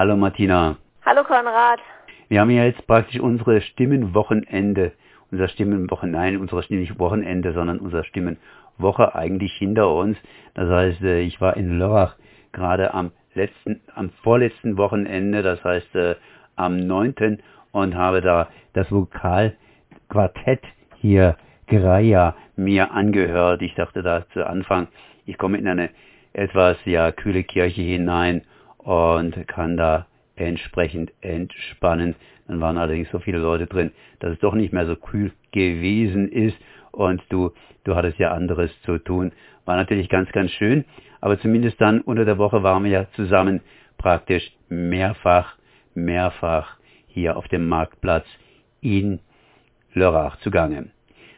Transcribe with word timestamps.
Hallo 0.00 0.16
Martina. 0.16 0.78
Hallo 1.04 1.24
Konrad. 1.24 1.78
Wir 2.30 2.40
haben 2.40 2.48
ja 2.48 2.64
jetzt 2.64 2.86
praktisch 2.86 3.20
unsere 3.20 3.60
Stimmenwochenende, 3.60 4.92
unser 5.30 5.46
Stimmenwochenende, 5.48 6.18
nein, 6.18 6.36
unser 6.38 6.64
nicht 6.70 6.98
Wochenende, 6.98 7.52
sondern 7.52 7.80
unser 7.80 8.04
Stimmenwoche 8.04 9.14
eigentlich 9.14 9.52
hinter 9.58 9.94
uns. 9.94 10.16
Das 10.54 10.70
heißt, 10.70 11.02
äh, 11.02 11.20
ich 11.20 11.38
war 11.42 11.54
in 11.58 11.78
Lörrach 11.78 12.16
gerade 12.52 12.94
am 12.94 13.12
letzten, 13.34 13.82
am 13.94 14.08
vorletzten 14.22 14.78
Wochenende, 14.78 15.42
das 15.42 15.62
heißt 15.62 15.94
äh, 15.94 16.14
am 16.56 16.78
9. 16.78 17.42
und 17.72 17.94
habe 17.94 18.22
da 18.22 18.48
das 18.72 18.90
Vokalquartett 18.90 20.62
hier 20.96 21.36
Greia 21.66 22.34
mir 22.56 22.90
angehört. 22.92 23.60
Ich 23.60 23.74
dachte 23.74 24.02
da 24.02 24.24
zu 24.32 24.46
Anfang, 24.46 24.88
ich 25.26 25.36
komme 25.36 25.58
in 25.58 25.68
eine 25.68 25.90
etwas 26.32 26.78
ja 26.86 27.12
kühle 27.12 27.44
Kirche 27.44 27.82
hinein 27.82 28.40
und 28.84 29.46
kann 29.48 29.76
da 29.76 30.06
entsprechend 30.36 31.12
entspannen. 31.20 32.14
Dann 32.48 32.60
waren 32.60 32.78
allerdings 32.78 33.10
so 33.10 33.18
viele 33.18 33.38
Leute 33.38 33.66
drin, 33.66 33.92
dass 34.20 34.32
es 34.32 34.38
doch 34.40 34.54
nicht 34.54 34.72
mehr 34.72 34.86
so 34.86 34.96
kühl 34.96 35.32
gewesen 35.52 36.30
ist 36.30 36.56
und 36.92 37.22
du, 37.28 37.52
du 37.84 37.94
hattest 37.94 38.18
ja 38.18 38.32
anderes 38.32 38.70
zu 38.82 38.98
tun. 38.98 39.32
War 39.64 39.76
natürlich 39.76 40.08
ganz, 40.08 40.30
ganz 40.32 40.50
schön, 40.52 40.84
aber 41.20 41.38
zumindest 41.38 41.80
dann 41.80 42.00
unter 42.00 42.24
der 42.24 42.38
Woche 42.38 42.62
waren 42.62 42.84
wir 42.84 42.90
ja 42.90 43.06
zusammen 43.12 43.60
praktisch 43.98 44.50
mehrfach, 44.68 45.56
mehrfach 45.94 46.76
hier 47.06 47.36
auf 47.36 47.46
dem 47.48 47.68
Marktplatz 47.68 48.26
in 48.80 49.20
Lörrach 49.92 50.36
zugange. 50.40 50.90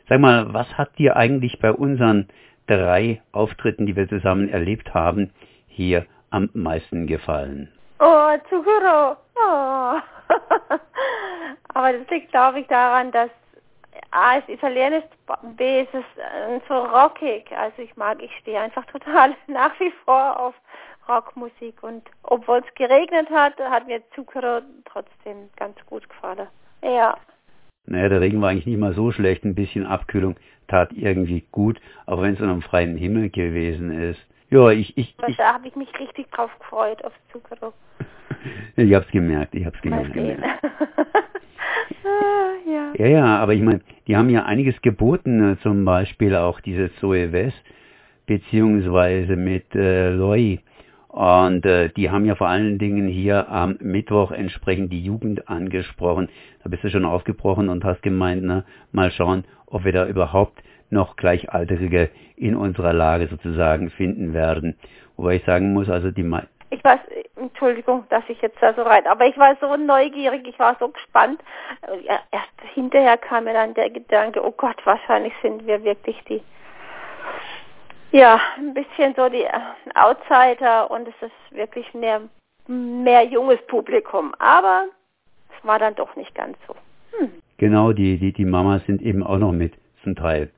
Sag 0.09 0.21
mal, 0.21 0.53
was 0.53 0.73
hat 0.79 0.99
dir 0.99 1.17
eigentlich 1.17 1.59
bei 1.59 1.73
unseren 1.73 2.29
drei 2.67 3.21
Auftritten, 3.33 3.87
die 3.87 3.97
wir 3.97 4.09
zusammen 4.09 4.49
erlebt 4.49 4.95
haben, 4.95 5.31
hier 5.67 6.07
am 6.33 6.51
meisten 6.55 7.07
gefallen? 7.07 7.73
Oh, 7.99 8.37
Zucchero. 8.49 9.17
Oh. 9.37 10.01
Aber 11.75 11.93
das 11.93 12.09
liegt, 12.11 12.31
glaube 12.31 12.61
ich, 12.61 12.67
daran, 12.67 13.13
dass 13.13 13.31
A 14.11 14.37
ist 14.37 14.49
italienisch, 14.49 15.05
B 15.57 15.83
ist 15.83 15.95
es 15.95 16.05
äh, 16.17 16.61
so 16.69 16.75
rockig. 16.75 17.51
Also 17.57 17.83
ich 17.83 17.97
mag, 17.97 18.23
ich 18.23 18.35
stehe 18.39 18.61
einfach 18.61 18.85
total 18.87 19.35
nach 19.47 19.79
wie 19.81 19.93
vor 20.05 20.39
auf 20.39 20.55
Rockmusik 21.09 21.83
und 21.83 22.03
obwohl 22.23 22.59
es 22.59 22.75
geregnet 22.75 23.29
hat, 23.31 23.59
hat 23.59 23.87
mir 23.87 24.03
Zucchero 24.15 24.61
trotzdem 24.85 25.49
ganz 25.57 25.77
gut 25.87 26.09
gefallen. 26.09 26.49
Ja. 26.83 27.17
Naja, 27.87 28.09
der 28.09 28.21
Regen 28.21 28.41
war 28.41 28.51
eigentlich 28.51 28.67
nicht 28.67 28.79
mal 28.79 28.95
so 28.95 29.11
schlecht, 29.11 29.45
ein 29.45 29.55
bisschen 29.55 29.87
Abkühlung 29.87 30.37
tat 30.69 30.93
irgendwie 30.93 31.45
gut, 31.53 31.81
auch 32.07 32.23
wenn 32.23 32.35
es 32.35 32.41
an 32.41 32.49
einem 32.49 32.63
freien 32.63 32.97
Himmel 32.97 33.31
gewesen 33.31 33.93
ist. 33.93 34.21
Ja, 34.53 34.71
ich, 34.71 34.97
ich, 34.99 35.17
ich 35.27 35.37
da 35.39 35.55
habe 35.55 35.67
ich 35.67 35.75
mich 35.77 35.89
richtig 35.99 36.31
drauf 36.31 36.51
gefreut, 36.59 37.03
auf 37.05 37.15
Zucchero. 37.33 37.73
ich 38.77 38.93
hab's 38.93 39.11
gemerkt, 39.11 39.55
ich 39.55 39.65
hab's 39.65 39.81
gemerkt. 39.81 40.15
ah, 40.15 40.41
ja. 42.67 42.93
ja, 42.99 43.07
ja, 43.07 43.39
aber 43.39 43.55
ich 43.55 43.63
meine, 43.63 43.81
die 44.07 44.15
haben 44.15 44.29
ja 44.29 44.45
einiges 44.45 44.79
geboten, 44.83 45.55
äh, 45.55 45.59
zum 45.61 45.87
Beispiel 45.87 46.37
auch 46.37 46.61
diese 46.61 46.95
Zoe 46.97 47.33
West, 47.33 47.57
beziehungsweise 48.27 49.37
mit 49.37 49.75
äh, 49.75 50.11
Loi. 50.11 50.59
Und 51.09 51.65
äh, 51.65 51.89
die 51.89 52.11
haben 52.11 52.27
ja 52.27 52.35
vor 52.35 52.49
allen 52.49 52.79
Dingen 52.79 53.07
hier 53.07 53.49
am 53.49 53.79
Mittwoch 53.81 54.33
entsprechend 54.33 54.93
die 54.93 55.03
Jugend 55.03 55.49
angesprochen. 55.49 56.29
Da 56.63 56.69
bist 56.69 56.85
du 56.85 56.91
schon 56.91 57.07
aufgebrochen 57.07 57.71
und 57.71 57.85
hast 57.85 58.03
gemeint, 58.03 58.43
ne, 58.43 58.65
mal 58.93 59.11
schauen, 59.13 59.45
ob 59.73 59.85
wir 59.85 59.93
da 59.93 60.07
überhaupt 60.07 60.63
noch 60.91 61.17
Gleichaltrige 61.17 62.11
in 62.37 62.55
unserer 62.55 62.93
Lage 62.93 63.27
sozusagen 63.29 63.91
finden 63.91 64.35
werden. 64.35 64.79
Wobei 65.17 65.37
ich 65.37 65.45
sagen 65.45 65.73
muss, 65.73 65.89
also 65.89 66.11
die 66.11 66.23
ich 66.71 66.83
weiß, 66.83 67.01
Entschuldigung, 67.37 68.07
dass 68.09 68.25
ich 68.29 68.41
jetzt 68.41 68.57
da 68.63 68.73
so 68.73 68.81
rein, 68.81 69.07
aber 69.07 69.27
ich 69.27 69.37
war 69.37 69.55
so 69.61 69.77
neugierig, 69.77 70.49
ich 70.49 70.59
war 70.59 70.75
so 70.81 70.89
gespannt. 70.89 71.39
Erst 72.31 72.73
hinterher 72.73 73.19
kam 73.19 73.45
mir 73.45 73.53
dann 73.53 73.75
der 73.75 73.91
Gedanke, 73.91 74.43
oh 74.43 74.53
Gott, 74.53 74.77
wahrscheinlich 74.85 75.35
sind 75.43 75.67
wir 75.67 75.85
wirklich 75.85 76.17
die, 76.31 76.43
ja, 78.11 78.41
ein 78.57 78.73
bisschen 78.73 79.15
so 79.15 79.29
die 79.29 79.47
Outsider 79.95 80.91
und 80.91 81.09
es 81.09 81.15
ist 81.21 81.57
wirklich 81.57 81.93
mehr, 81.93 82.23
mehr 82.67 83.25
junges 83.25 83.61
Publikum. 83.67 84.35
Aber 84.39 84.87
es 85.55 85.67
war 85.67 85.79
dann 85.79 85.95
doch 85.95 86.17
nicht 86.17 86.35
ganz 86.35 86.57
so. 86.67 86.75
Hm. 87.19 87.42
Genau, 87.63 87.93
die, 87.93 88.19
die, 88.19 88.33
die 88.33 88.45
Mamas 88.45 88.85
sind 88.87 89.01
eben 89.03 89.23
auch 89.23 89.39
noch 89.39 89.53
mit 89.53 89.73
zum 90.03 90.17
Teil. 90.17 90.51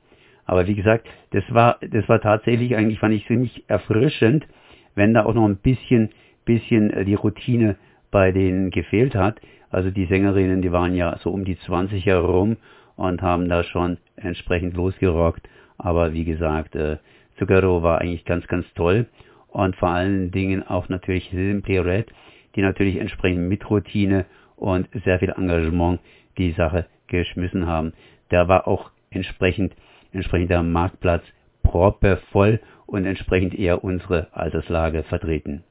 Aber 0.45 0.65
wie 0.65 0.73
gesagt, 0.73 1.07
das 1.33 1.43
war, 1.49 1.77
das 1.91 2.09
war 2.09 2.19
tatsächlich 2.19 2.75
eigentlich, 2.75 2.97
fand 2.97 3.13
ich 3.13 3.27
ziemlich 3.27 3.63
erfrischend, 3.67 4.47
wenn 4.95 5.13
da 5.13 5.23
auch 5.23 5.35
noch 5.35 5.45
ein 5.45 5.57
bisschen, 5.57 6.09
bisschen 6.45 6.89
äh, 6.89 7.05
die 7.05 7.13
Routine 7.13 7.75
bei 8.09 8.31
denen 8.31 8.71
gefehlt 8.71 9.13
hat. 9.13 9.39
Also 9.69 9.91
die 9.91 10.07
Sängerinnen, 10.07 10.63
die 10.63 10.71
waren 10.71 10.95
ja 10.95 11.15
so 11.19 11.29
um 11.29 11.45
die 11.45 11.59
20 11.59 12.03
herum 12.07 12.57
und 12.95 13.21
haben 13.21 13.49
da 13.49 13.63
schon 13.63 13.97
entsprechend 14.15 14.75
losgerockt. 14.75 15.47
Aber 15.77 16.11
wie 16.11 16.25
gesagt, 16.25 16.75
äh, 16.75 16.97
Zucchero 17.37 17.83
war 17.83 18.01
eigentlich 18.01 18.25
ganz, 18.25 18.47
ganz 18.47 18.65
toll. 18.73 19.05
Und 19.49 19.75
vor 19.75 19.89
allen 19.89 20.31
Dingen 20.31 20.67
auch 20.67 20.89
natürlich 20.89 21.29
Simply 21.29 21.77
Red, 21.77 22.07
die 22.55 22.63
natürlich 22.63 22.95
entsprechend 22.95 23.47
mit 23.47 23.69
Routine 23.69 24.25
und 24.55 24.89
sehr 25.03 25.19
viel 25.19 25.35
Engagement 25.37 25.99
die 26.39 26.53
Sache 26.53 26.87
geschmissen 27.07 27.67
haben. 27.67 27.93
Da 28.29 28.47
war 28.47 28.67
auch 28.67 28.91
entsprechend 29.11 29.73
entsprechend 30.15 30.49
der 30.49 30.63
Marktplatz 30.63 31.23
proppevoll 31.63 32.59
und 32.87 33.05
entsprechend 33.05 33.53
eher 33.53 33.83
unsere 33.83 34.27
Alterslage 34.31 35.03
vertreten. 35.03 35.63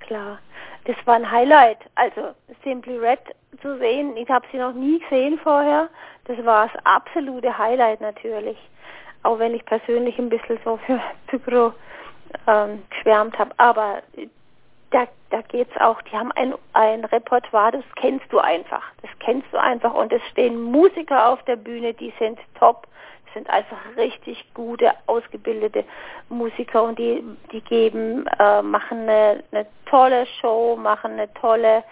Klar, 0.00 0.38
das 0.84 0.96
war 1.06 1.14
ein 1.14 1.30
Highlight. 1.30 1.78
Also 1.94 2.34
Simply 2.62 2.96
Red 2.96 3.20
zu 3.62 3.78
sehen, 3.78 4.16
ich 4.16 4.28
habe 4.28 4.46
sie 4.52 4.58
noch 4.58 4.74
nie 4.74 4.98
gesehen 5.00 5.38
vorher. 5.42 5.88
Das 6.24 6.36
war 6.44 6.68
das 6.68 6.84
absolute 6.84 7.56
Highlight 7.56 8.00
natürlich. 8.00 8.56
Auch 9.22 9.38
wenn 9.38 9.54
ich 9.54 9.64
persönlich 9.64 10.18
ein 10.18 10.28
bisschen 10.28 10.58
so 10.64 10.76
für 10.86 11.00
Pygro 11.26 11.72
ähm, 12.46 12.82
geschwärmt 12.90 13.38
habe. 13.38 13.52
Aber 13.56 14.02
da, 14.90 15.06
da 15.30 15.42
geht's 15.42 15.76
auch, 15.78 16.00
die 16.02 16.16
haben 16.16 16.32
ein, 16.32 16.54
ein 16.72 17.04
Repertoire, 17.04 17.72
das 17.72 17.84
kennst 17.96 18.32
du 18.32 18.38
einfach. 18.38 18.82
Das 19.02 19.10
kennst 19.20 19.46
du 19.52 19.58
einfach. 19.58 19.94
Und 19.94 20.12
es 20.12 20.22
stehen 20.30 20.60
Musiker 20.60 21.28
auf 21.28 21.42
der 21.44 21.56
Bühne, 21.56 21.94
die 21.94 22.12
sind 22.18 22.38
top. 22.58 22.86
Sind 23.34 23.50
einfach 23.50 23.76
richtig 23.96 24.42
gute, 24.54 24.90
ausgebildete 25.06 25.84
Musiker. 26.30 26.82
Und 26.82 26.98
die, 26.98 27.22
die 27.52 27.60
geben, 27.60 28.26
äh, 28.38 28.62
machen 28.62 29.00
eine, 29.00 29.44
eine 29.52 29.66
tolle 29.84 30.26
Show, 30.40 30.76
machen 30.76 31.12
eine 31.12 31.32
tolle 31.34 31.84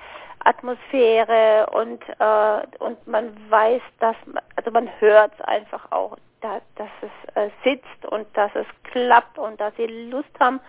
Atmosphäre. 0.45 1.67
Und, 1.73 2.03
äh, 2.19 2.83
und 2.83 3.07
man 3.07 3.37
weiß, 3.51 3.83
dass, 4.01 4.17
also 4.57 4.71
man 4.71 4.89
hört 4.99 5.33
es 5.39 5.45
einfach 5.45 5.93
auch, 5.93 6.17
da, 6.41 6.61
dass 6.77 6.89
es 7.03 7.35
äh, 7.35 7.51
sitzt 7.65 8.07
und 8.11 8.27
dass 8.35 8.51
es 8.55 8.67
klappt 8.85 9.39
und 9.39 9.61
dass 9.61 9.75
sie 9.77 9.87
Lust 9.87 10.31
haben 10.41 10.61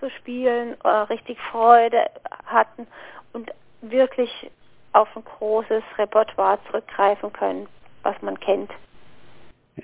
zu 0.00 0.10
spielen, 0.10 0.76
äh, 0.84 0.88
richtig 0.88 1.38
Freude 1.50 2.10
hatten 2.44 2.86
und 3.32 3.50
wirklich 3.82 4.50
auf 4.92 5.08
ein 5.16 5.24
großes 5.24 5.82
Repertoire 5.98 6.58
zurückgreifen 6.66 7.32
können, 7.32 7.68
was 8.02 8.20
man 8.22 8.38
kennt. 8.40 8.70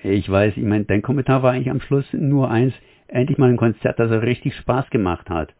Ich 0.01 0.29
weiß, 0.29 0.57
ich 0.57 0.63
meine, 0.63 0.85
dein 0.85 1.03
Kommentar 1.03 1.43
war 1.43 1.51
eigentlich 1.51 1.69
am 1.69 1.81
Schluss 1.81 2.05
nur 2.13 2.49
eins, 2.49 2.73
endlich 3.07 3.37
mal 3.37 3.49
ein 3.49 3.57
Konzert, 3.57 3.99
das 3.99 4.09
er 4.09 4.23
richtig 4.23 4.55
Spaß 4.55 4.89
gemacht 4.89 5.29
hat. 5.29 5.53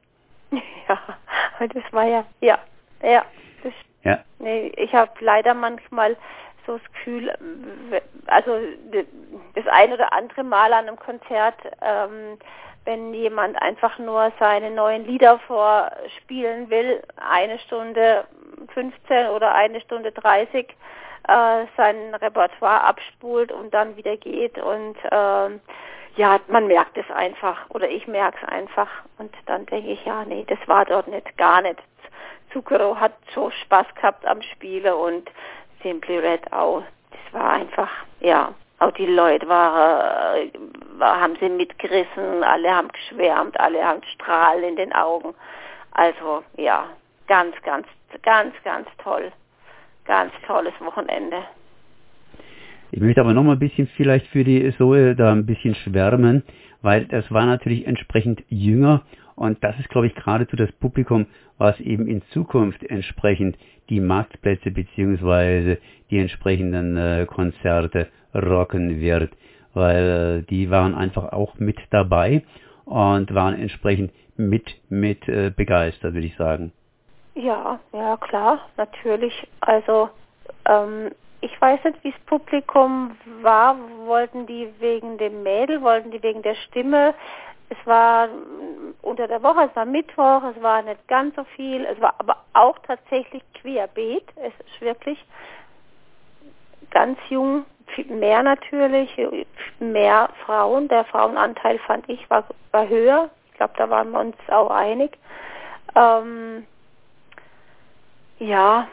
Ja, 0.90 1.68
das 1.68 1.94
war 1.94 2.06
ja, 2.06 2.26
ja, 2.42 2.60
ja. 3.02 3.24
Das, 3.64 3.74
ja. 4.04 4.20
Nee, 4.40 4.74
ich 4.76 4.94
habe 4.94 5.12
leider 5.22 5.54
manchmal 5.54 6.18
so 6.66 6.78
das 6.78 6.92
Gefühl, 6.94 7.34
also 8.28 8.58
das 9.56 9.68
ein 9.68 9.94
oder 9.94 10.14
andere 10.14 10.44
Mal 10.44 10.74
an 10.74 10.88
einem 10.88 11.00
Konzert, 11.00 11.56
ähm, 11.82 12.38
wenn 12.86 13.14
jemand 13.14 13.62
einfach 13.62 13.98
nur 13.98 14.32
seine 14.40 14.72
neuen 14.72 15.06
Lieder 15.06 15.40
vorspielen 15.40 16.70
will, 16.70 17.02
eine 17.18 17.60
Stunde 17.60 18.26
15 18.74 19.28
oder 19.28 19.54
eine 19.54 19.80
Stunde 19.82 20.12
30, 20.12 20.70
äh, 21.28 21.66
sein 21.78 22.14
Repertoire 22.16 22.84
abspult 22.84 23.52
und 23.52 23.74
dann 23.74 23.96
wieder 23.96 24.18
geht 24.18 24.58
und 24.58 24.98
äh, 25.06 25.60
ja, 26.16 26.40
man 26.48 26.68
merkt 26.68 26.98
es 26.98 27.10
einfach 27.10 27.70
oder 27.70 27.90
ich 27.90 28.08
merke 28.08 28.38
es 28.42 28.50
einfach 28.50 28.90
und 29.18 29.34
dann 29.46 29.66
denke 29.66 29.90
ich, 29.90 30.06
ja, 30.06 30.26
nee, 30.26 30.46
das 30.48 30.60
war 30.68 30.86
dort 30.86 31.08
nicht, 31.08 31.38
gar 31.38 31.62
nicht. 31.62 31.82
Zucchero 32.52 33.00
hat 33.00 33.14
so 33.34 33.50
Spaß 33.50 33.88
gehabt 33.96 34.26
am 34.26 34.42
Spiele 34.42 34.96
und 34.96 35.30
Simply 35.84 36.18
Red 36.18 36.52
auch. 36.52 36.84
Das 37.12 37.42
war 37.42 37.52
einfach, 37.52 37.90
ja, 38.22 38.54
auch 38.80 38.92
die 38.92 39.06
Leute 39.06 39.48
war, 39.48 40.36
war, 40.98 41.22
haben 41.22 41.36
sie 41.40 41.50
mitgerissen, 41.50 42.44
alle 42.44 42.76
haben 42.76 42.90
geschwärmt, 42.90 43.60
alle 43.60 43.84
haben 43.84 44.02
Strahlen 44.16 44.64
in 44.64 44.76
den 44.78 44.94
Augen. 44.94 45.34
Also 45.92 46.44
ja, 46.58 46.88
ganz, 47.28 47.56
ganz, 47.64 47.86
ganz, 48.24 48.54
ganz 48.64 48.88
toll 49.04 49.32
ganz 50.06 50.32
tolles 50.46 50.74
Wochenende. 50.80 51.38
Ich 52.92 53.00
möchte 53.00 53.22
aber 53.22 53.34
noch 53.34 53.44
mal 53.44 53.54
ein 53.54 53.60
bisschen 53.60 53.88
vielleicht 53.96 54.28
für 54.28 54.44
die 54.44 54.74
Zoe 54.78 55.16
da 55.16 55.32
ein 55.32 55.46
bisschen 55.46 55.76
schwärmen, 55.76 56.44
weil 56.82 57.06
das 57.06 57.30
war 57.32 57.46
natürlich 57.46 57.88
entsprechend 57.88 58.44
jünger 58.50 59.02
Und 59.36 59.64
das 59.64 59.78
ist, 59.80 59.90
glaube 59.90 60.08
ich, 60.08 60.16
geradezu 60.16 60.56
das 60.56 60.72
Publikum, 60.74 61.26
was 61.58 61.80
eben 61.80 62.08
in 62.08 62.22
Zukunft 62.32 62.84
entsprechend 62.84 63.58
die 63.90 64.00
Marktplätze 64.00 64.72
beziehungsweise 64.72 65.78
die 66.10 66.20
entsprechenden 66.20 66.98
äh, 66.98 67.26
Konzerte 67.26 68.08
rocken 68.34 69.00
wird, 69.00 69.32
weil 69.74 70.44
äh, 70.44 70.50
die 70.50 70.70
waren 70.70 70.96
einfach 70.96 71.32
auch 71.34 71.56
mit 71.60 71.78
dabei 71.90 72.44
und 72.86 73.34
waren 73.34 73.60
entsprechend 73.60 74.12
mit 74.36 74.76
mit 74.90 75.28
äh, 75.28 75.52
begeistert, 75.56 76.14
würde 76.14 76.28
ich 76.28 76.36
sagen. 76.36 76.72
Ja, 77.36 77.80
ja 77.94 78.18
klar, 78.18 78.60
natürlich. 78.78 79.34
Also 79.62 80.10
ähm, 80.66 81.12
ich 81.42 81.60
weiß 81.60 81.84
nicht, 81.84 82.04
wie 82.04 82.12
das 82.12 82.20
Publikum 82.22 83.12
war. 83.42 83.76
Wollten 84.06 84.46
die 84.48 84.68
wegen 84.80 85.18
dem 85.18 85.44
Mädel, 85.44 85.82
wollten 85.82 86.12
die 86.12 86.22
wegen 86.24 86.42
der 86.42 86.56
Stimme? 86.68 87.14
Es 87.70 87.78
war 87.86 88.30
unter 89.02 89.28
der 89.28 89.42
Woche, 89.42 89.68
es 89.70 89.76
war 89.76 89.86
Mittwoch, 89.86 90.44
es 90.56 90.62
war 90.62 90.82
nicht 90.82 91.08
ganz 91.08 91.36
so 91.36 91.44
viel, 91.56 91.86
es 91.86 92.00
war 92.00 92.14
aber 92.20 92.38
auch 92.54 92.78
tatsächlich 92.80 93.44
querbeet. 93.54 94.26
Es 94.36 94.54
ist 94.66 94.82
wirklich 94.82 95.24
ganz 96.92 97.18
jung, 97.30 97.66
mehr 98.08 98.44
natürlich, 98.44 99.10
mehr 99.80 100.30
Frauen. 100.46 100.88
Der 100.88 101.06
Frauenanteil 101.06 101.80
fand 101.80 102.08
ich 102.10 102.30
war, 102.30 102.46
war 102.72 102.88
höher. 102.88 103.30
Ich 103.52 103.58
glaube, 103.58 103.74
da 103.78 103.90
waren 103.90 104.12
wir 104.12 104.20
uns 104.20 104.36
auch 104.50 104.70
einig. 104.70 105.18
Ähm, 105.96 106.66
ja, 108.40 108.88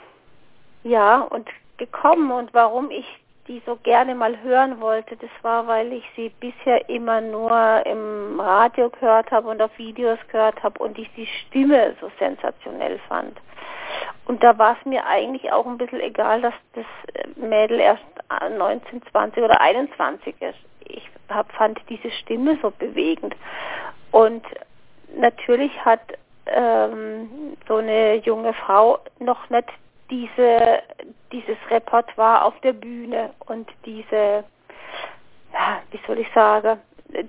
ja, 0.82 1.20
und 1.20 1.48
gekommen 1.76 2.30
und 2.30 2.52
warum 2.54 2.90
ich 2.90 3.19
die 3.50 3.60
so 3.66 3.76
gerne 3.82 4.14
mal 4.14 4.40
hören 4.42 4.80
wollte, 4.80 5.16
das 5.16 5.30
war, 5.42 5.66
weil 5.66 5.92
ich 5.92 6.04
sie 6.14 6.28
bisher 6.38 6.88
immer 6.88 7.20
nur 7.20 7.84
im 7.84 8.38
Radio 8.38 8.88
gehört 8.90 9.28
habe 9.32 9.48
und 9.48 9.60
auf 9.60 9.76
Videos 9.76 10.20
gehört 10.30 10.62
habe 10.62 10.78
und 10.80 10.96
ich 10.96 11.10
die 11.16 11.26
Stimme 11.26 11.96
so 12.00 12.12
sensationell 12.20 13.00
fand. 13.08 13.36
Und 14.26 14.40
da 14.44 14.56
war 14.56 14.76
es 14.78 14.86
mir 14.86 15.04
eigentlich 15.04 15.50
auch 15.50 15.66
ein 15.66 15.78
bisschen 15.78 15.98
egal, 15.98 16.42
dass 16.42 16.54
das 16.74 16.84
Mädel 17.34 17.80
erst 17.80 18.04
19, 18.56 19.02
20 19.10 19.42
oder 19.42 19.60
21 19.60 20.40
ist. 20.40 20.58
Ich 20.84 21.10
hab, 21.28 21.50
fand 21.50 21.80
diese 21.88 22.12
Stimme 22.12 22.56
so 22.62 22.70
bewegend. 22.70 23.34
Und 24.12 24.44
natürlich 25.16 25.72
hat 25.84 26.02
ähm, 26.46 27.56
so 27.66 27.78
eine 27.78 28.14
junge 28.18 28.52
Frau 28.52 29.00
noch 29.18 29.50
nicht 29.50 29.68
diese, 30.10 30.82
dieses 31.32 31.56
Repertoire 31.70 32.44
auf 32.44 32.58
der 32.60 32.72
Bühne 32.72 33.30
und 33.46 33.68
diese, 33.84 34.44
wie 35.90 36.00
soll 36.06 36.18
ich 36.18 36.28
sagen, 36.34 36.78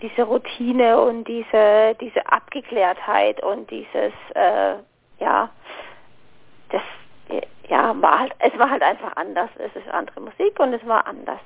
diese 0.01 0.23
Routine 0.23 0.99
und 0.99 1.27
diese, 1.27 1.95
diese 1.99 2.25
Abgeklärtheit 2.27 3.43
und 3.43 3.69
dieses, 3.71 4.13
äh, 4.35 4.75
ja, 5.19 5.49
das, 6.69 6.83
ja, 7.69 7.99
war 8.01 8.19
halt, 8.19 8.33
es 8.39 8.57
war 8.59 8.69
halt 8.69 8.83
einfach 8.83 9.15
anders. 9.15 9.49
Es 9.57 9.73
ist 9.75 9.87
andere 9.89 10.21
Musik 10.21 10.59
und 10.59 10.73
es 10.73 10.85
war 10.85 11.07
anders. 11.07 11.39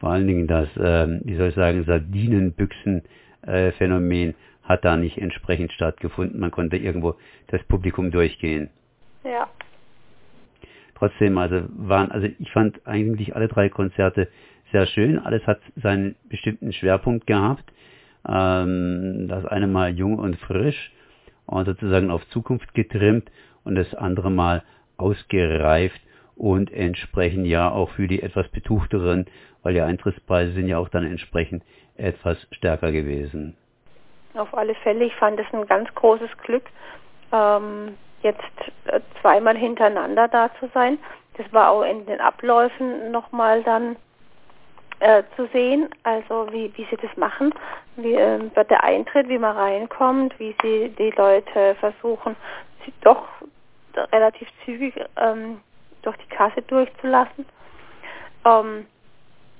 Vor 0.00 0.10
allen 0.10 0.26
Dingen 0.26 0.46
das, 0.46 0.68
äh, 0.76 1.06
wie 1.24 1.36
soll 1.36 1.48
ich 1.48 1.54
sagen, 1.54 1.84
Sardinenbüchsen-Phänomen 1.84 4.30
äh, 4.30 4.34
hat 4.64 4.84
da 4.84 4.96
nicht 4.96 5.18
entsprechend 5.18 5.72
stattgefunden. 5.72 6.40
Man 6.40 6.50
konnte 6.50 6.76
irgendwo 6.76 7.14
das 7.48 7.62
Publikum 7.64 8.10
durchgehen. 8.10 8.70
Ja. 9.22 9.48
Trotzdem, 11.04 11.36
also 11.36 11.64
waren, 11.76 12.10
also 12.12 12.26
ich 12.38 12.50
fand 12.50 12.80
eigentlich 12.86 13.36
alle 13.36 13.46
drei 13.46 13.68
Konzerte 13.68 14.28
sehr 14.72 14.86
schön. 14.86 15.18
Alles 15.18 15.46
hat 15.46 15.60
seinen 15.76 16.16
bestimmten 16.30 16.72
Schwerpunkt 16.72 17.26
gehabt. 17.26 17.64
Ähm, 18.26 19.28
das 19.28 19.44
eine 19.44 19.66
mal 19.66 19.90
jung 19.90 20.18
und 20.18 20.36
frisch 20.36 20.92
und 21.44 21.66
sozusagen 21.66 22.10
auf 22.10 22.26
Zukunft 22.30 22.72
getrimmt 22.72 23.30
und 23.64 23.74
das 23.74 23.94
andere 23.94 24.30
mal 24.30 24.62
ausgereift 24.96 26.00
und 26.36 26.72
entsprechend 26.72 27.46
ja 27.48 27.70
auch 27.70 27.90
für 27.90 28.08
die 28.08 28.22
etwas 28.22 28.48
betuchteren, 28.48 29.26
weil 29.62 29.74
die 29.74 29.82
Eintrittspreise 29.82 30.52
sind 30.52 30.68
ja 30.68 30.78
auch 30.78 30.88
dann 30.88 31.04
entsprechend 31.04 31.64
etwas 31.98 32.38
stärker 32.50 32.92
gewesen. 32.92 33.58
Auf 34.32 34.56
alle 34.56 34.74
Fälle, 34.76 35.04
ich 35.04 35.14
fand 35.16 35.38
es 35.38 35.46
ein 35.52 35.66
ganz 35.66 35.94
großes 35.94 36.30
Glück, 36.38 36.64
ähm, 37.30 37.92
jetzt 38.24 38.40
äh, 38.86 39.00
zweimal 39.20 39.56
hintereinander 39.56 40.26
da 40.26 40.50
zu 40.58 40.68
sein. 40.74 40.98
Das 41.36 41.52
war 41.52 41.70
auch 41.70 41.82
in 41.82 42.06
den 42.06 42.20
Abläufen 42.20 43.10
nochmal 43.12 43.62
dann 43.62 43.96
äh, 45.00 45.22
zu 45.36 45.46
sehen, 45.52 45.88
also 46.02 46.48
wie, 46.50 46.72
wie 46.76 46.86
sie 46.90 46.96
das 46.96 47.16
machen, 47.16 47.52
wie 47.96 48.14
äh, 48.14 48.38
der 48.68 48.82
Eintritt, 48.82 49.28
wie 49.28 49.38
man 49.38 49.56
reinkommt, 49.56 50.38
wie 50.38 50.54
sie 50.62 50.92
die 50.98 51.12
Leute 51.16 51.76
versuchen, 51.80 52.36
sie 52.84 52.92
doch 53.02 53.28
relativ 54.12 54.48
zügig 54.64 54.94
ähm, 55.16 55.60
durch 56.02 56.16
die 56.16 56.34
Kasse 56.34 56.62
durchzulassen 56.62 57.44
ähm, 58.44 58.86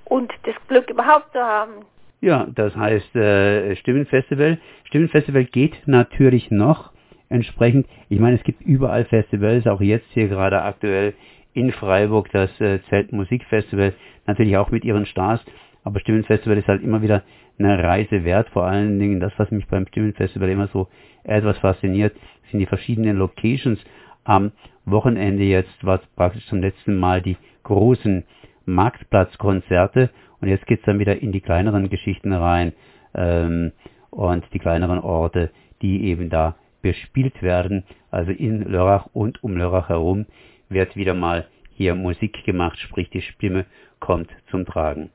und 0.04 0.32
das 0.44 0.54
Glück 0.68 0.90
überhaupt 0.90 1.32
zu 1.32 1.40
haben. 1.40 1.84
Ja, 2.20 2.46
das 2.54 2.74
heißt 2.74 3.14
äh, 3.16 3.76
Stimmenfestival. 3.76 4.58
Stimmenfestival 4.84 5.44
geht 5.44 5.86
natürlich 5.86 6.50
noch 6.50 6.93
entsprechend. 7.34 7.86
Ich 8.08 8.20
meine, 8.20 8.36
es 8.36 8.44
gibt 8.44 8.62
überall 8.62 9.04
Festivals, 9.04 9.66
auch 9.66 9.80
jetzt 9.80 10.06
hier 10.12 10.28
gerade 10.28 10.62
aktuell 10.62 11.14
in 11.52 11.72
Freiburg 11.72 12.30
das 12.32 12.50
äh, 12.60 12.80
Zeltmusikfestival, 12.88 13.92
natürlich 14.26 14.56
auch 14.56 14.70
mit 14.70 14.84
ihren 14.84 15.06
Stars, 15.06 15.44
aber 15.82 16.00
Stimmenfestival 16.00 16.56
ist 16.58 16.68
halt 16.68 16.82
immer 16.82 17.02
wieder 17.02 17.22
eine 17.58 17.82
Reise 17.82 18.24
wert. 18.24 18.48
Vor 18.50 18.64
allen 18.64 18.98
Dingen 18.98 19.20
das, 19.20 19.32
was 19.36 19.50
mich 19.50 19.66
beim 19.66 19.86
Stimmenfestival 19.86 20.48
immer 20.48 20.68
so 20.68 20.88
etwas 21.24 21.58
fasziniert, 21.58 22.14
sind 22.50 22.60
die 22.60 22.66
verschiedenen 22.66 23.16
Locations. 23.16 23.78
Am 24.24 24.52
Wochenende 24.84 25.44
jetzt 25.44 25.84
war 25.84 26.00
es 26.00 26.06
praktisch 26.16 26.46
zum 26.46 26.60
letzten 26.60 26.98
Mal 26.98 27.20
die 27.20 27.36
großen 27.64 28.24
Marktplatzkonzerte 28.64 30.10
und 30.40 30.48
jetzt 30.48 30.66
geht's 30.66 30.84
dann 30.86 30.98
wieder 30.98 31.20
in 31.20 31.32
die 31.32 31.40
kleineren 31.40 31.90
Geschichten 31.90 32.32
rein 32.32 32.72
ähm, 33.14 33.72
und 34.10 34.44
die 34.52 34.58
kleineren 34.58 35.00
Orte, 35.00 35.50
die 35.82 36.04
eben 36.04 36.30
da 36.30 36.56
bespielt 36.84 37.42
werden. 37.42 37.82
Also 38.10 38.30
in 38.30 38.62
Lörrach 38.62 39.06
und 39.14 39.42
um 39.42 39.56
Lörrach 39.56 39.88
herum 39.88 40.26
wird 40.68 40.94
wieder 40.96 41.14
mal 41.14 41.46
hier 41.74 41.94
Musik 41.94 42.44
gemacht, 42.44 42.78
sprich 42.78 43.08
die 43.08 43.22
Stimme 43.22 43.64
kommt 44.00 44.30
zum 44.50 44.66
Tragen. 44.66 45.10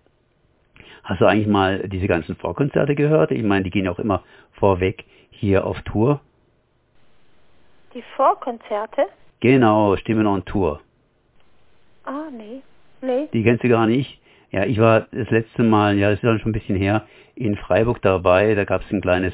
Hast 1.04 1.22
du 1.22 1.26
eigentlich 1.26 1.48
mal 1.48 1.88
diese 1.88 2.08
ganzen 2.08 2.36
Vorkonzerte 2.36 2.96
gehört? 2.96 3.30
Ich 3.32 3.44
meine, 3.44 3.64
die 3.64 3.70
gehen 3.70 3.88
auch 3.88 4.00
immer 4.00 4.24
vorweg 4.54 5.06
hier 5.30 5.66
auf 5.66 5.80
Tour. 5.84 6.22
Die 7.94 8.04
Vorkonzerte? 8.16 9.04
Genau, 9.40 9.96
Stimmen 9.96 10.26
on 10.26 10.44
Tour. 10.46 10.82
Ah, 12.04 12.30
nee. 12.36 12.62
Nee. 13.02 13.30
Die 13.32 13.44
kennst 13.44 13.64
du 13.64 13.70
gar 13.70 13.86
nicht? 13.86 14.20
Ja, 14.52 14.66
ich 14.66 14.80
war 14.80 15.02
das 15.12 15.30
letzte 15.30 15.62
Mal, 15.62 15.98
ja, 16.00 16.10
das 16.10 16.24
ist 16.24 16.42
schon 16.42 16.50
ein 16.50 16.52
bisschen 16.52 16.76
her, 16.76 17.06
in 17.36 17.56
Freiburg 17.56 18.02
dabei. 18.02 18.56
Da 18.56 18.66
gab 18.66 18.82
es 18.82 18.92
ein 18.92 19.02
kleines, 19.02 19.34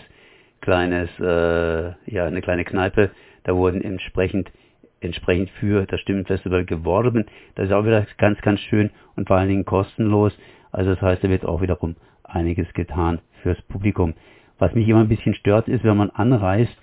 kleines, 0.65 1.09
äh, 1.19 1.93
ja, 2.11 2.25
eine 2.25 2.41
kleine 2.41 2.65
Kneipe. 2.65 3.11
Da 3.43 3.55
wurden 3.55 3.81
entsprechend, 3.81 4.51
entsprechend 4.99 5.51
für 5.59 5.85
das 5.85 6.01
Stimmenfestival 6.01 6.65
geworben. 6.65 7.25
Das 7.53 7.67
ist 7.67 7.71
auch 7.71 7.85
wieder 7.85 8.05
ganz, 8.17 8.41
ganz 8.41 8.59
schön 8.61 8.89
und 9.15 9.27
vor 9.27 9.37
allen 9.37 9.49
Dingen 9.49 9.65
kostenlos. 9.65 10.37
Also 10.71 10.91
das 10.95 11.01
heißt, 11.01 11.23
da 11.23 11.29
wird 11.29 11.45
auch 11.45 11.61
wiederum 11.61 11.95
einiges 12.23 12.71
getan 12.73 13.19
fürs 13.43 13.61
Publikum. 13.63 14.15
Was 14.57 14.73
mich 14.73 14.87
immer 14.89 15.01
ein 15.01 15.07
bisschen 15.07 15.35
stört, 15.35 15.67
ist, 15.67 15.83
wenn 15.83 15.97
man 15.97 16.09
anreist, 16.09 16.75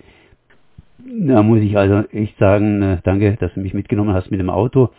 da 0.99 1.43
muss 1.43 1.59
ich 1.59 1.77
also 1.77 2.07
echt 2.11 2.37
sagen, 2.37 2.81
äh, 2.81 2.97
danke, 3.03 3.35
dass 3.35 3.53
du 3.53 3.59
mich 3.59 3.73
mitgenommen 3.73 4.13
hast 4.13 4.31
mit 4.31 4.39
dem 4.39 4.49
Auto. 4.49 4.89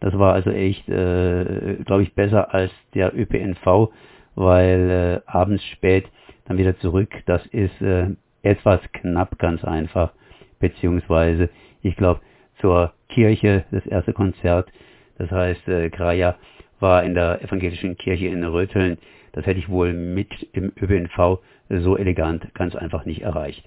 Das 0.00 0.18
war 0.18 0.32
also 0.32 0.50
echt, 0.50 0.88
äh, 0.88 1.76
glaube 1.84 2.02
ich, 2.04 2.14
besser 2.14 2.54
als 2.54 2.72
der 2.94 3.14
ÖPNV, 3.14 3.90
weil 4.34 5.22
äh, 5.26 5.30
abends 5.30 5.62
spät 5.66 6.06
dann 6.46 6.58
wieder 6.58 6.78
zurück, 6.78 7.10
das 7.26 7.44
ist 7.46 7.80
äh, 7.80 8.06
etwas 8.42 8.80
knapp 8.92 9.38
ganz 9.38 9.64
einfach, 9.64 10.12
beziehungsweise 10.58 11.48
ich 11.82 11.96
glaube 11.96 12.20
zur 12.60 12.92
Kirche, 13.08 13.64
das 13.70 13.86
erste 13.86 14.12
Konzert, 14.12 14.70
das 15.18 15.30
heißt 15.30 15.68
äh, 15.68 15.90
Graja 15.90 16.36
war 16.80 17.04
in 17.04 17.14
der 17.14 17.42
evangelischen 17.42 17.96
Kirche 17.96 18.26
in 18.26 18.44
Röteln, 18.44 18.98
das 19.32 19.46
hätte 19.46 19.60
ich 19.60 19.68
wohl 19.68 19.92
mit 19.92 20.30
im 20.52 20.72
ÖPNV 20.80 21.38
so 21.68 21.96
elegant 21.96 22.52
ganz 22.54 22.74
einfach 22.74 23.04
nicht 23.04 23.22
erreicht. 23.22 23.64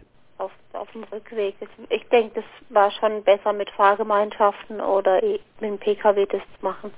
Auf 0.74 0.92
dem 0.92 1.06
Rückweg. 1.06 1.56
Ich 1.90 2.06
denke, 2.10 2.36
das 2.36 2.44
war 2.68 2.92
schon 2.92 3.24
besser 3.24 3.54
mit 3.54 3.70
Fahrgemeinschaften 3.72 4.82
oder 4.82 5.22
mit 5.22 5.42
dem 5.62 5.78
PKW 5.78 6.26
das 6.26 6.42
zu 6.42 6.66
machen. 6.66 6.92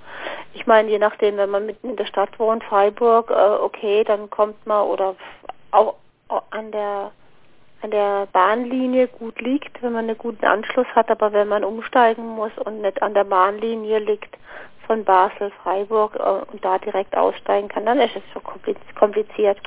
Ich 0.56 0.66
meine, 0.66 0.90
je 0.90 0.98
nachdem, 0.98 1.38
wenn 1.38 1.52
man 1.52 1.68
mitten 1.68 1.92
in 1.92 1.96
der 1.96 2.08
Stadt 2.08 2.40
wohnt, 2.40 2.64
Freiburg, 2.64 3.30
äh, 3.30 3.62
okay, 3.62 4.04
dann 4.04 4.32
kommt 4.32 4.66
man 4.66 4.88
oder 4.88 5.16
auch 5.72 5.96
an 6.50 6.72
der 6.72 7.12
an 7.82 7.92
der 7.92 8.28
Bahnlinie 8.34 9.08
gut 9.08 9.40
liegt, 9.40 9.82
wenn 9.84 9.94
man 9.94 10.06
einen 10.06 10.18
guten 10.18 10.46
Anschluss 10.46 10.88
hat, 10.96 11.12
aber 11.12 11.32
wenn 11.32 11.48
man 11.48 11.64
umsteigen 11.64 12.26
muss 12.26 12.52
und 12.66 12.82
nicht 12.82 13.02
an 13.04 13.14
der 13.14 13.24
Bahnlinie 13.24 14.00
liegt 14.00 14.36
von 14.88 15.04
Basel, 15.04 15.52
Freiburg 15.62 16.16
äh, 16.16 16.52
und 16.52 16.64
da 16.64 16.80
direkt 16.80 17.16
aussteigen 17.16 17.68
kann, 17.68 17.86
dann 17.86 18.00
ist 18.00 18.16
es 18.16 18.24
so 18.34 18.40
kompliziert. 18.40 19.60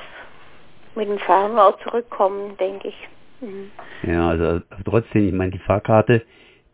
Mit 0.93 1.07
dem 1.07 1.19
Fernbau 1.19 1.71
zurückkommen, 1.83 2.57
denke 2.57 2.89
ich. 2.89 3.07
Mhm. 3.39 3.71
Ja, 4.03 4.29
also 4.29 4.59
trotzdem, 4.83 5.27
ich 5.27 5.33
meine, 5.33 5.51
die 5.51 5.59
Fahrkarte, 5.59 6.23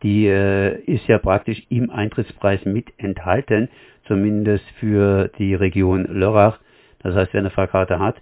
die 0.02 0.26
äh, 0.26 0.80
ist 0.86 1.06
ja 1.06 1.18
praktisch 1.18 1.62
im 1.68 1.90
Eintrittspreis 1.90 2.64
mit 2.64 2.86
enthalten, 2.98 3.68
zumindest 4.08 4.64
für 4.80 5.28
die 5.38 5.54
Region 5.54 6.04
Lörrach. 6.06 6.58
Das 7.00 7.14
heißt, 7.14 7.32
wer 7.32 7.40
eine 7.40 7.50
Fahrkarte 7.50 8.00
hat, 8.00 8.16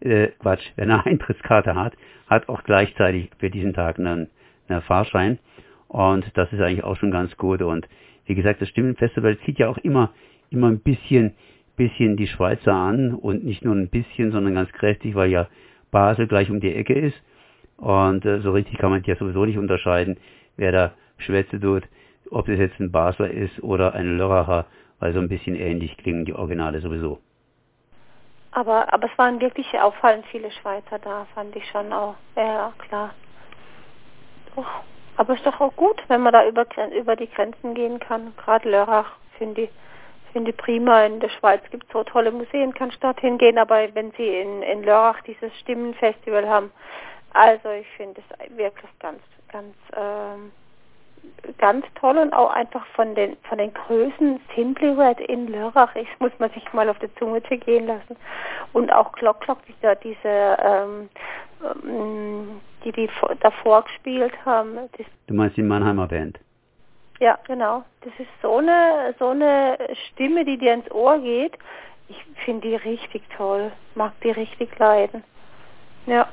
äh, 0.00 0.28
Quatsch, 0.38 0.64
wer 0.76 0.84
eine 0.84 1.06
Eintrittskarte 1.06 1.74
hat, 1.74 1.94
hat 2.28 2.48
auch 2.48 2.62
gleichzeitig 2.64 3.30
für 3.38 3.50
diesen 3.50 3.74
Tag 3.74 3.98
einen, 3.98 4.28
einen 4.68 4.82
Fahrschein. 4.82 5.38
Und 5.88 6.24
das 6.34 6.52
ist 6.52 6.60
eigentlich 6.60 6.84
auch 6.84 6.96
schon 6.96 7.10
ganz 7.10 7.36
gut. 7.36 7.62
Und 7.62 7.88
wie 8.26 8.34
gesagt, 8.34 8.60
das 8.60 8.68
Stimmenfestival 8.68 9.38
zieht 9.44 9.58
ja 9.58 9.68
auch 9.68 9.78
immer, 9.78 10.12
immer 10.50 10.68
ein 10.68 10.80
bisschen, 10.80 11.34
bisschen 11.76 12.16
die 12.16 12.26
Schweizer 12.26 12.74
an 12.74 13.14
und 13.14 13.44
nicht 13.44 13.64
nur 13.64 13.74
ein 13.74 13.88
bisschen, 13.88 14.32
sondern 14.32 14.54
ganz 14.54 14.72
kräftig, 14.72 15.14
weil 15.14 15.30
ja 15.30 15.48
Basel 15.90 16.26
gleich 16.26 16.50
um 16.50 16.60
die 16.60 16.74
Ecke 16.74 16.94
ist. 16.94 17.20
Und 17.76 18.24
äh, 18.24 18.40
so 18.40 18.52
richtig 18.52 18.78
kann 18.78 18.90
man 18.90 19.02
ja 19.04 19.16
sowieso 19.16 19.44
nicht 19.44 19.58
unterscheiden, 19.58 20.16
wer 20.56 20.72
da 20.72 20.92
Schwätze 21.18 21.60
tut, 21.60 21.84
ob 22.30 22.48
es 22.48 22.58
jetzt 22.58 22.80
ein 22.80 22.90
Basler 22.90 23.30
ist 23.30 23.62
oder 23.62 23.94
ein 23.94 24.16
Lörracher, 24.16 24.66
weil 24.98 25.12
so 25.12 25.20
ein 25.20 25.28
bisschen 25.28 25.54
ähnlich 25.54 25.96
klingen 25.96 26.24
die 26.24 26.34
Originale 26.34 26.80
sowieso. 26.80 27.20
Aber, 28.56 28.90
aber 28.90 29.06
es 29.12 29.18
waren 29.18 29.38
wirklich 29.38 29.78
auffallend 29.78 30.24
viele 30.28 30.50
Schweizer 30.50 30.98
da, 30.98 31.26
fand 31.34 31.54
ich 31.54 31.68
schon 31.68 31.92
auch. 31.92 32.14
Ja, 32.36 32.72
klar. 32.78 33.10
Oh, 34.56 34.64
aber 35.18 35.34
es 35.34 35.40
ist 35.40 35.46
doch 35.46 35.60
auch 35.60 35.76
gut, 35.76 36.02
wenn 36.08 36.22
man 36.22 36.32
da 36.32 36.46
über, 36.48 36.64
über 36.96 37.16
die 37.16 37.28
Grenzen 37.28 37.74
gehen 37.74 38.00
kann. 38.00 38.32
Gerade 38.38 38.70
Lörrach 38.70 39.10
finde 39.36 39.64
ich, 39.64 39.70
finde 40.32 40.52
ich 40.52 40.56
prima. 40.56 41.04
In 41.04 41.20
der 41.20 41.28
Schweiz 41.28 41.60
gibt 41.70 41.84
es 41.84 41.92
so 41.92 42.02
tolle 42.02 42.30
Museen, 42.30 42.72
kann 42.72 42.88
ich 42.88 42.98
dorthin 42.98 43.36
gehen. 43.36 43.58
Aber 43.58 43.94
wenn 43.94 44.10
sie 44.12 44.40
in, 44.40 44.62
in 44.62 44.84
Lörrach 44.84 45.20
dieses 45.24 45.54
Stimmenfestival 45.58 46.48
haben, 46.48 46.72
also 47.34 47.68
ich 47.72 47.88
finde 47.98 48.22
es 48.22 48.56
wirklich 48.56 48.90
ganz, 49.00 49.20
ganz 49.52 49.74
ähm, 49.94 50.50
ganz 51.58 51.86
toll 51.94 52.18
und 52.18 52.32
auch 52.32 52.50
einfach 52.50 52.84
von 52.94 53.14
den 53.14 53.36
von 53.48 53.58
den 53.58 53.72
Größen 53.72 54.40
Simply 54.54 54.90
Red 54.90 55.20
in 55.20 55.48
Lörrach. 55.48 55.94
Ich 55.94 56.08
muss 56.18 56.32
man 56.38 56.50
sich 56.50 56.72
mal 56.72 56.88
auf 56.88 56.98
der 56.98 57.14
Zunge 57.16 57.42
zergehen 57.44 57.86
lassen. 57.86 58.16
Und 58.72 58.92
auch 58.92 59.12
Glock 59.12 59.40
Glock, 59.40 59.58
die 59.66 59.74
da 59.82 59.94
diese 59.94 60.18
ähm, 60.24 61.08
ähm, 61.84 62.60
die 62.84 62.92
die 62.92 63.08
davor 63.40 63.82
gespielt 63.82 64.34
haben. 64.44 64.78
Du 65.26 65.34
meinst 65.34 65.56
die 65.56 65.62
Mannheimer 65.62 66.06
Band? 66.06 66.38
Ja, 67.20 67.38
genau. 67.46 67.84
Das 68.02 68.12
ist 68.18 68.28
so 68.42 68.58
eine 68.58 69.14
so 69.18 69.28
eine 69.28 69.78
Stimme, 70.08 70.44
die 70.44 70.58
dir 70.58 70.74
ins 70.74 70.90
Ohr 70.90 71.18
geht. 71.18 71.56
Ich 72.08 72.24
finde 72.44 72.68
die 72.68 72.76
richtig 72.76 73.22
toll. 73.36 73.72
Mag 73.94 74.12
die 74.22 74.30
richtig 74.30 74.78
leiden. 74.78 75.24
Ja. 76.06 76.28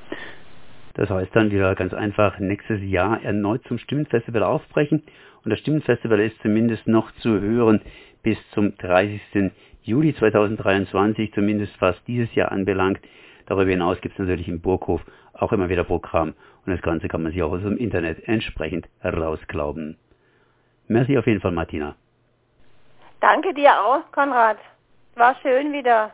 Das 0.96 1.10
heißt 1.10 1.36
dann 1.36 1.52
wieder 1.52 1.74
ganz 1.76 1.94
einfach 1.94 2.40
nächstes 2.40 2.82
Jahr 2.82 3.22
erneut 3.24 3.64
zum 3.68 3.78
Stimmenfestival 3.78 4.44
aufbrechen. 4.44 5.04
Und 5.44 5.50
das 5.50 5.60
Stimmenfestival 5.60 6.20
ist 6.20 6.40
zumindest 6.42 6.88
noch 6.88 7.12
zu 7.16 7.40
hören 7.40 7.82
bis 8.22 8.38
zum 8.52 8.78
30. 8.78 9.52
Juli 9.84 10.16
2023, 10.16 11.34
zumindest 11.34 11.74
was 11.82 12.02
dieses 12.06 12.34
Jahr 12.36 12.52
anbelangt. 12.52 13.00
Darüber 13.48 13.70
hinaus 13.70 14.00
gibt 14.02 14.14
es 14.14 14.20
natürlich 14.20 14.48
im 14.48 14.62
Burghof 14.62 15.02
auch 15.34 15.52
immer 15.52 15.70
wieder 15.70 15.84
Programm 15.84 16.34
und 16.66 16.72
das 16.72 16.82
Ganze 16.82 17.08
kann 17.08 17.24
man 17.24 17.34
sich 17.34 17.44
auch 17.44 17.52
aus 17.52 17.62
dem 17.62 17.78
Internet 17.78 18.28
entsprechend 18.28 18.88
herausglauben. 19.00 19.98
Merci 20.88 21.18
auf 21.18 21.28
jeden 21.28 21.42
Fall, 21.42 21.52
Martina. 21.52 21.96
Danke 23.20 23.54
dir 23.54 23.82
auch, 23.82 24.12
Konrad. 24.12 24.58
War 25.16 25.36
schön 25.42 25.74
wieder. 25.74 26.12